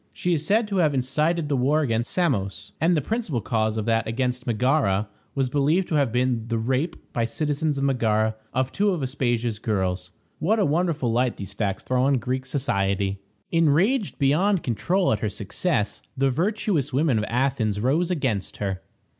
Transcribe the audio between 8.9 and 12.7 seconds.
Aspasia's girls. What a wonderful light these facts throw on Greek